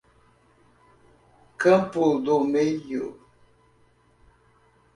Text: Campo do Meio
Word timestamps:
Campo 1.59 2.19
do 2.19 2.43
Meio 2.43 3.21